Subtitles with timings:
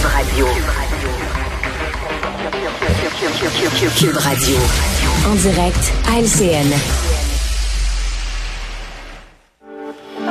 [0.00, 0.46] Cube Radio.
[3.98, 4.56] Cube Radio.
[5.30, 6.72] En direct à LCN.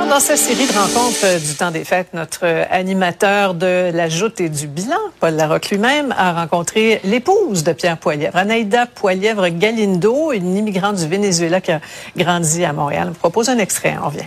[0.08, 4.08] Dans cette série de rencontres euh, du temps des fêtes, notre euh, animateur de la
[4.08, 9.50] joute et du bilan, Paul Larocque lui-même, a rencontré l'épouse de Pierre Poilièvre, Anaïda Poilièvre
[9.50, 11.80] Galindo, une immigrante du Venezuela qui a
[12.16, 13.10] grandi à Montréal.
[13.10, 14.26] Vous propose un extrait, on revient.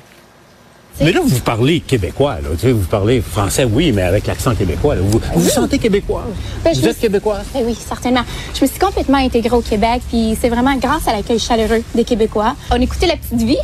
[1.02, 2.50] Mais là, vous parlez québécois, là.
[2.54, 4.96] Tu sais, vous parlez français, oui, mais avec l'accent québécois.
[4.96, 5.02] Là.
[5.04, 6.26] Vous vous, sentez québécois?
[6.64, 7.40] Ben, vous je êtes me- québécois?
[7.54, 8.24] Ben oui, certainement.
[8.54, 12.04] Je me suis complètement intégrée au Québec, puis c'est vraiment grâce à l'accueil chaleureux des
[12.04, 12.56] Québécois.
[12.72, 13.58] On écoutait la petite vie,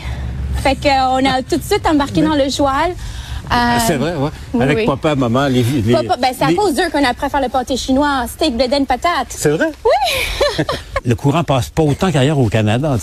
[0.63, 2.91] fait qu'on a tout de suite embarqué dans le joual.
[2.91, 4.29] Euh, Ah, C'est vrai, ouais.
[4.53, 4.85] oui, Avec oui.
[4.85, 5.63] papa, maman, les...
[5.63, 7.77] les Papa, ben, c'est à les- cause d'eux qu'on a appris à faire le pâté
[7.77, 9.27] chinois, steak, blé patate.
[9.29, 9.71] C'est vrai?
[9.85, 10.63] Oui!
[11.05, 12.97] le courant passe pas autant qu'ailleurs au Canada.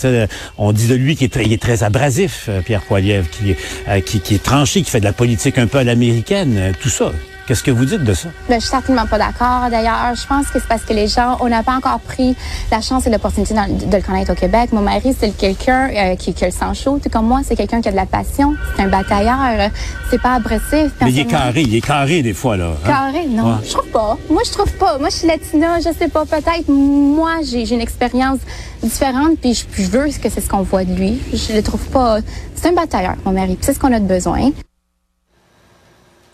[0.57, 3.57] On dit de lui qu'il est très, abrasif, euh, Pierre Poilievre, qui, est-
[3.87, 6.71] euh, qui, qui est tranché, qui fait de la politique un peu à l'américaine, euh,
[6.81, 7.11] tout ça.
[7.47, 8.27] Qu'est-ce que vous dites de ça?
[8.49, 9.69] Ben, je suis certainement pas d'accord.
[9.71, 12.35] D'ailleurs, je pense que c'est parce que les gens, on n'a pas encore pris
[12.71, 14.71] la chance et l'opportunité de le connaître au Québec.
[14.73, 17.39] Mon mari, c'est quelqu'un euh, qui, qui a le sang chaud, tout comme moi.
[17.45, 18.53] C'est quelqu'un qui a de la passion.
[18.75, 19.71] C'est un batailleur.
[20.09, 20.91] C'est pas agressif.
[21.01, 22.71] Mais il est carré, il est carré des fois, là.
[22.83, 22.85] hein?
[22.87, 23.45] Carré, non.
[23.53, 23.57] Ouais.
[23.63, 24.17] Je trouve pas.
[24.29, 24.97] Moi, je trouve pas.
[24.99, 26.25] Moi, je suis latina, je sais pas.
[26.25, 28.39] Peut-être, moi, j'ai une expérience
[28.83, 31.19] différente, puis je, je veux que c'est ce qu'on voit de lui.
[31.33, 32.17] Je le trouve pas.
[32.55, 34.51] C'est un batailleur, mon mari, c'est ce qu'on a de besoin.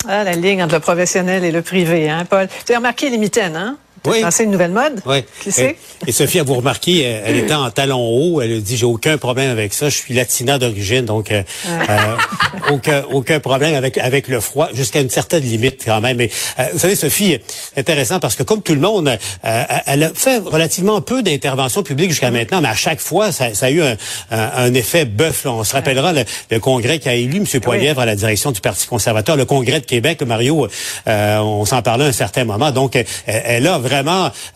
[0.08, 2.48] Ah, la ligne entre le professionnel et le privé, hein, Paul?
[2.66, 3.78] Tu as remarqué les mitaines, hein?
[4.06, 4.22] Oui.
[4.32, 5.02] C'est une nouvelle mode?
[5.06, 5.24] Oui.
[5.42, 5.52] Qui?
[5.62, 8.42] Et, et Sophie, à vous remarquer, elle, elle était en talons hauts.
[8.42, 9.90] Elle a dit, j'ai aucun problème avec ça.
[9.90, 11.98] Je suis latina d'origine, donc euh, euh,
[12.72, 16.18] aucun, aucun problème avec avec le froid, jusqu'à une certaine limite quand même.
[16.18, 16.30] Mais
[16.60, 17.38] euh, vous savez, Sophie,
[17.78, 19.08] intéressant parce que comme tout le monde,
[19.46, 23.54] euh, elle a fait relativement peu d'interventions publiques jusqu'à maintenant, mais à chaque fois, ça,
[23.54, 23.96] ça a eu un,
[24.32, 25.46] un- un effet bœuf.
[25.46, 27.60] On se rappellera le, le congrès qui a élu M.
[27.62, 30.68] Poilièvre à la direction du Parti conservateur, le congrès de Québec, Mario,
[31.08, 32.72] euh, on s'en parlait à un certain moment.
[32.72, 33.93] Donc, euh, elle a vraiment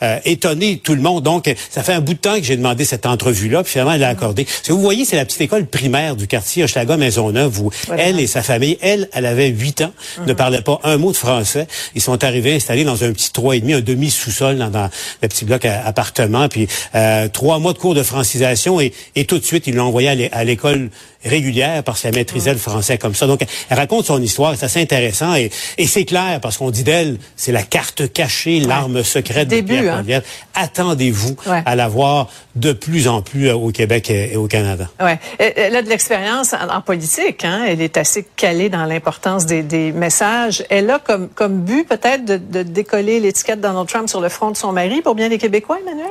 [0.02, 1.24] euh, étonné tout le monde.
[1.24, 3.94] Donc, euh, ça fait un bout de temps que j'ai demandé cette entrevue-là, puis finalement,
[3.94, 4.46] elle l'a accordé.
[4.64, 8.28] Si vous voyez, c'est la petite école primaire du quartier Hochelaga Maisonneuve où elle et
[8.28, 9.92] sa famille, elle, elle avait huit ans,
[10.26, 11.67] ne parlait pas un mot de français.
[11.95, 14.89] Ils sont arrivés installés dans un petit trois et demi, un demi sous-sol dans, dans
[15.22, 19.26] le petit bloc à- appartement, puis euh, trois mois de cours de francisation et, et
[19.26, 20.90] tout de suite ils l'ont l'é- à l'école
[21.23, 23.28] régulière parce qu'elle maîtrisait le français comme ça.
[23.28, 26.83] Donc, elle raconte son histoire, c'est assez intéressant et, et c'est clair parce qu'on dit
[26.83, 30.22] d'elle, c'est la carte cachée, l'arme secrète Début, de Pierre hein.
[30.54, 31.61] Attendez-vous Ouais.
[31.66, 34.89] à la voir de plus en plus euh, au Québec et, et au Canada.
[35.00, 35.20] Ouais.
[35.39, 37.45] Elle a de l'expérience en, en politique.
[37.45, 37.66] Hein?
[37.67, 40.64] Elle est assez calée dans l'importance des, des messages.
[40.70, 44.52] Elle a comme, comme but peut-être de, de décoller l'étiquette Donald Trump sur le front
[44.52, 46.08] de son mari pour bien les Québécois, Emmanuel?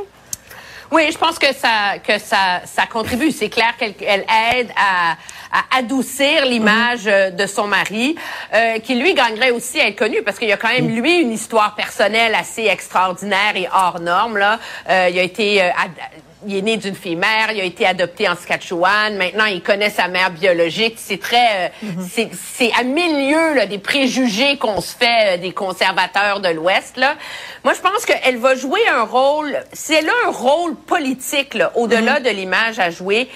[0.91, 3.31] Oui, je pense que ça que ça ça contribue.
[3.33, 4.25] C'est clair qu'elle elle
[4.55, 5.17] aide à,
[5.53, 8.15] à adoucir l'image euh, de son mari,
[8.55, 11.21] euh, qui lui gagnerait aussi à être connu parce qu'il y a quand même lui
[11.21, 14.59] une histoire personnelle assez extraordinaire et hors norme là.
[14.89, 15.71] Euh, il a été euh,
[16.47, 19.17] il est né d'une fille mère, il a été adopté en Saskatchewan.
[19.17, 20.95] Maintenant, il connaît sa mère biologique.
[20.97, 25.53] C'est très, euh, c'est, c'est à milieu là, des préjugés qu'on se fait euh, des
[25.53, 26.97] conservateurs de l'Ouest.
[26.97, 27.17] Là,
[27.65, 29.59] moi, je pense qu'elle va jouer un rôle.
[29.91, 33.29] Elle a un rôle politique là, au-delà de l'image à jouer,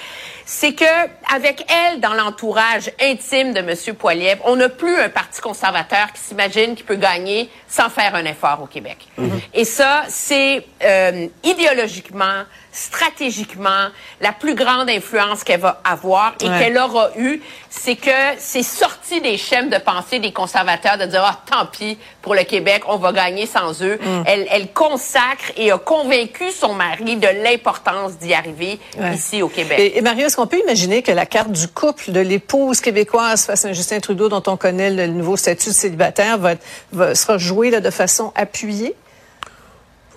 [0.51, 0.85] c'est que
[1.33, 6.21] avec elle dans l'entourage intime de Monsieur Poilievre, on n'a plus un parti conservateur qui
[6.21, 9.09] s'imagine qu'il peut gagner sans faire un effort au Québec.
[9.55, 13.89] Et ça, c'est euh, idéologiquement, stratégiquement,
[14.21, 16.59] la plus grande influence qu'elle va avoir et Ouais.
[16.59, 21.23] qu'elle aura eue, c'est que c'est sorti des schèmes de pensée des conservateurs de dire
[21.25, 23.99] ah tant pis pour le Québec, on va gagner sans eux.
[24.27, 29.15] Elle, elle consacre et a convaincu son mari de l'importance d'y arriver Ouais.
[29.15, 29.79] ici au Québec.
[29.79, 33.45] Et, et Mario, est-ce qu'on peut imaginer que la carte du couple de l'épouse québécoise
[33.47, 36.55] face à Justin Trudeau dont on connaît le nouveau statut de célibataire va,
[36.93, 38.95] va- sera jouée là, de façon appuyée?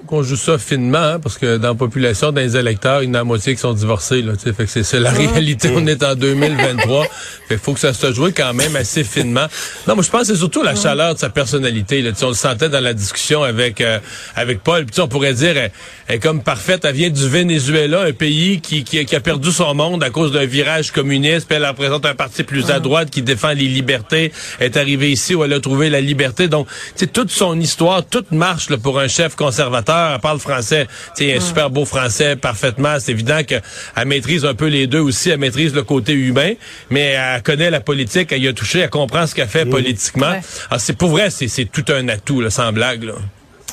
[0.08, 3.12] Qu'on joue ça finement, hein, parce que dans la population, dans les électeurs, il y
[3.12, 4.22] en a la moitié qui sont divorcés.
[4.22, 4.54] Là, tu sais.
[4.54, 5.70] fait que c'est, c'est la réalité.
[5.76, 7.06] On est en 2023.
[7.48, 9.46] fait faut que ça se joue quand même assez finement.
[9.88, 12.02] Non, moi je pense que c'est surtout la chaleur de sa personnalité.
[12.02, 14.00] Là, on le sentait dans la discussion avec euh,
[14.36, 14.86] avec Paul.
[14.86, 15.72] Puis on pourrait dire, elle,
[16.08, 16.86] elle est comme parfaite.
[16.86, 20.32] Elle vient du Venezuela, un pays qui, qui, qui a perdu son monde à cause
[20.32, 21.48] d'un virage communiste.
[21.48, 24.32] Puis elle représente un parti plus à droite qui défend les libertés.
[24.60, 26.48] Elle est arrivée ici où elle a trouvé la liberté.
[26.48, 26.74] Donc, tu
[27.06, 29.93] sais, toute son histoire, toute marche là, pour un chef conservateur.
[30.14, 30.88] Elle parle français.
[31.16, 32.96] Tu sais, un super beau français parfaitement.
[33.00, 33.62] C'est évident qu'elle
[34.06, 35.30] maîtrise un peu les deux aussi.
[35.30, 36.54] Elle maîtrise le côté humain,
[36.90, 38.32] mais elle connaît la politique.
[38.32, 38.80] Elle y a touché.
[38.80, 40.32] Elle comprend ce qu'elle fait politiquement.
[40.32, 40.42] Ouais.
[40.70, 43.04] Alors, c'est pour vrai, c'est, c'est tout un atout, là, sans blague.
[43.04, 43.14] Là.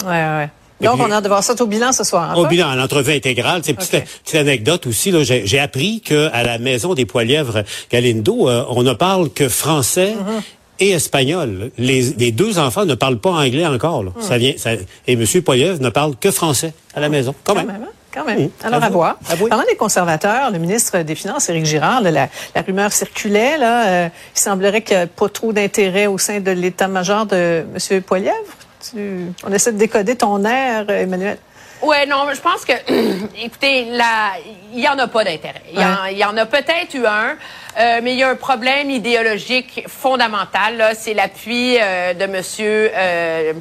[0.05, 0.49] Ouais, ouais.
[0.81, 2.31] Donc, puis- on a hâte de voir ça au bilan ce soir.
[2.31, 4.05] hein, Au bilan, à l'entrevue intégrale, c'est petite, Ok.
[4.25, 5.12] petite anecdote aussi.
[5.25, 10.14] J'ai appris que à la maison des Poilièvres Galindo, euh, on ne parle que français
[10.81, 11.71] et espagnol.
[11.79, 14.03] Les, les deux enfants ne parlent pas anglais encore.
[14.03, 14.11] Là.
[14.21, 14.73] Ça vient, ça,
[15.06, 15.25] et M.
[15.44, 17.67] Poiliev ne parle que français à la maison, quand même.
[17.67, 17.93] Quand même, hein?
[18.12, 18.47] Quand même.
[18.47, 18.50] Mmh.
[18.65, 19.17] Alors, À à voir.
[19.31, 19.37] À.
[19.37, 23.56] Parlant des conservateurs, le ministre des Finances, Éric Girard, là, la, la rumeur circulait.
[23.56, 27.65] Là, euh, il semblerait qu'il n'y a pas trop d'intérêt au sein de l'état-major de
[27.91, 28.03] M.
[28.03, 28.35] Poilievre.
[28.91, 31.38] Tu- on essaie de décoder ton air, Emmanuel.
[31.82, 32.73] Ouais, non, je pense que,
[33.44, 34.32] écoutez, là,
[34.75, 35.62] il y en a pas d'intérêt.
[35.73, 37.37] Il y, en- il y en a peut-être eu un,
[37.78, 40.76] euh, mais il y a un problème idéologique fondamental.
[40.76, 40.94] là.
[40.94, 43.52] C'est l'appui euh, de Monsieur euh,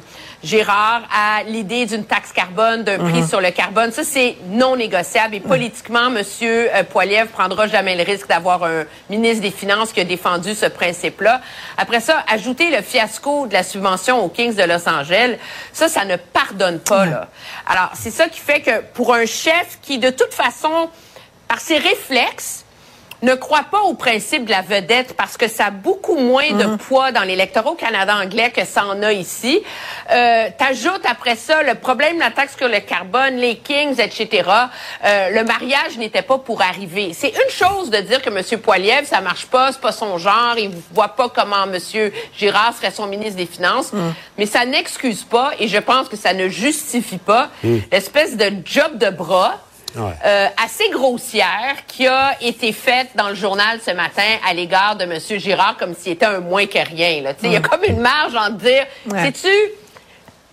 [0.42, 3.92] Gérard à l'idée d'une taxe carbone, d'un prix sur le carbone.
[3.92, 5.34] Ça, c'est non négociable.
[5.34, 10.00] Et politiquement, Monsieur euh, Poiliev prendra jamais le risque d'avoir un ministre des Finances qui
[10.00, 11.40] a défendu ce principe-là.
[11.76, 15.36] Après ça, ajouter le fiasco de la subvention aux Kings de Los Angeles,
[15.72, 17.06] ça, ça ne pardonne pas.
[17.06, 17.28] Là.
[17.68, 20.88] Alors, c'est ça qui fait que pour un chef qui, de toute façon,
[21.48, 22.64] par ses réflexes,
[23.22, 26.76] ne croit pas au principe de la vedette parce que ça a beaucoup moins de
[26.76, 29.62] poids dans l'électorat au Canada anglais que ça en a ici.
[30.10, 34.48] Euh, T'ajoutes après ça le problème de la taxe sur le carbone, les Kings, etc.
[35.04, 37.12] Euh, le mariage n'était pas pour arriver.
[37.14, 38.60] C'est une chose de dire que M.
[38.60, 41.78] Poiliev, ça marche pas, c'est pas son genre, il voit pas comment M.
[42.36, 43.92] Girard serait son ministre des Finances,
[44.38, 47.48] mais ça n'excuse pas et je pense que ça ne justifie pas
[47.90, 49.58] l'espèce de job de bras
[49.96, 50.12] Ouais.
[50.24, 55.04] euh, assez grossière qui a été faite dans le journal ce matin à l'égard de
[55.04, 55.18] M.
[55.40, 57.22] Girard comme s'il était un moins que rien.
[57.22, 57.32] là.
[57.42, 59.24] Il y a comme une marge en dire, Ouais.
[59.24, 59.48] sais-tu,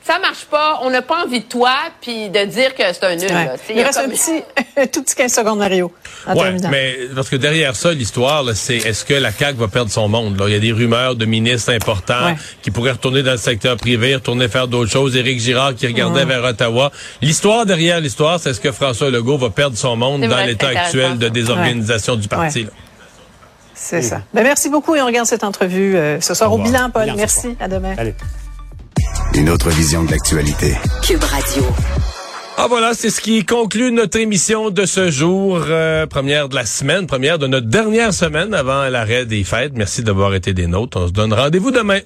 [0.08, 3.16] ça marche pas, on n'a pas envie de toi, puis de dire que c'est un
[3.16, 3.26] nul.
[3.28, 3.46] Ouais.
[3.46, 3.56] là.
[3.70, 4.42] Il reste comme- un petit,
[4.78, 5.92] un tout petit 15 secondes, Mario.
[6.26, 6.70] Terminant.
[6.70, 10.40] mais parce que derrière ça, l'histoire, c'est est-ce que la CAQ va perdre son monde?
[10.40, 10.46] Là?
[10.48, 12.36] Il y a des rumeurs de ministres importants Ouais.
[12.62, 15.16] qui pourraient retourner dans le secteur privé, retourner faire d'autres choses.
[15.16, 16.92] Éric Girard qui regardait vers Ottawa.
[17.22, 21.18] L'histoire derrière l'histoire, c'est est-ce que François Legault va perdre son monde dans l'état actuel
[21.18, 22.64] de désorganisation du parti?
[22.64, 22.70] Là?
[23.74, 24.22] C'est ça.
[24.34, 27.04] Ben, merci beaucoup et on regarde cette entrevue euh, ce soir Au bilan, Paul.
[27.04, 27.56] Bilan merci.
[27.60, 27.94] À demain.
[27.98, 28.16] Allez.
[29.38, 30.74] Une autre vision de l'actualité.
[31.04, 31.64] Cube Radio.
[32.58, 36.66] Ah voilà, c'est ce qui conclut notre émission de ce jour, euh, première de la
[36.66, 39.74] semaine, première de notre dernière semaine avant l'arrêt des fêtes.
[39.76, 40.98] Merci d'avoir été des nôtres.
[41.00, 42.00] On se donne rendez-vous demain.